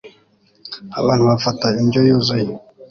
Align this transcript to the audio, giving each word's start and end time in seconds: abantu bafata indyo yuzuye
abantu 0.99 1.23
bafata 1.31 1.67
indyo 1.81 1.99
yuzuye 2.07 2.51